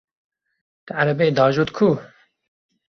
[0.85, 1.89] Te erebeyê diajot ku?